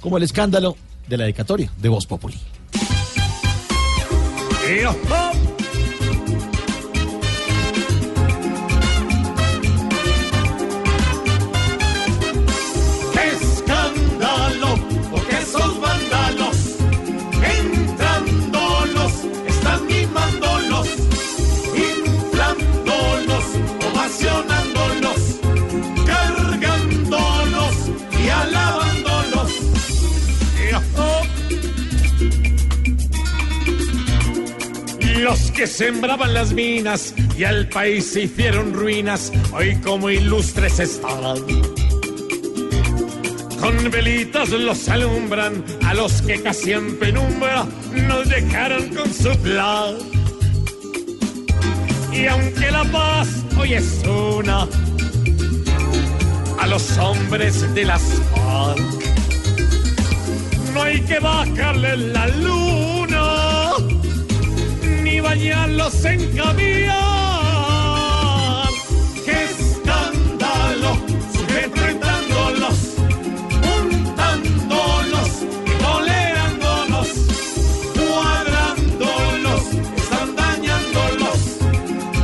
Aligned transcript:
Como 0.00 0.16
el 0.16 0.22
escándalo 0.22 0.76
de 1.08 1.16
la 1.16 1.24
dedicatoria 1.24 1.70
de 1.78 1.88
Voz 1.88 2.06
Populi. 2.06 2.38
Los 35.30 35.52
que 35.52 35.68
sembraban 35.68 36.34
las 36.34 36.52
minas 36.52 37.14
y 37.38 37.44
al 37.44 37.68
país 37.68 38.14
se 38.14 38.22
hicieron 38.22 38.74
ruinas, 38.74 39.30
hoy 39.52 39.76
como 39.76 40.10
ilustres 40.10 40.80
están. 40.80 41.36
Con 43.60 43.90
velitas 43.92 44.50
los 44.50 44.88
alumbran 44.88 45.64
a 45.86 45.94
los 45.94 46.20
que 46.22 46.42
casi 46.42 46.72
en 46.72 46.98
penumbra 46.98 47.64
nos 48.08 48.28
dejaron 48.28 48.88
con 48.88 49.14
su 49.14 49.30
plan. 49.38 49.98
Y 52.12 52.26
aunque 52.26 52.68
la 52.72 52.82
paz 52.86 53.28
hoy 53.56 53.74
es 53.74 54.02
una, 54.04 54.66
a 56.58 56.66
los 56.66 56.98
hombres 56.98 57.72
de 57.72 57.84
las 57.84 58.02
FARC 58.34 59.00
no 60.74 60.82
hay 60.82 61.00
que 61.00 61.18
bajarle 61.18 61.96
la 61.96 62.26
ni 62.26 62.99
en 66.04 66.36
caviar. 66.36 67.00
¡Qué 69.24 69.44
escándalo! 69.44 70.90
Enfrentándolos 71.62 72.76
juntándolos, 73.62 75.30
tolerándolos, 75.80 77.08
cuadrándolos, 77.94 79.62
están 79.96 80.36
dañándolos. 80.36 81.38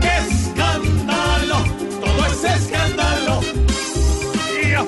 ¡Qué 0.00 0.14
escándalo! 0.30 1.58
Todo 2.00 2.26
es 2.26 2.44
escándalo. 2.44 3.40
¡Yo! 4.72 4.82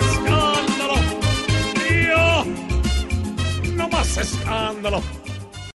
¡Escándalo! 0.00 0.96
¡Yo! 2.08 2.44
¡No 3.74 3.88
más 3.88 4.16
escándalo! 4.16 5.02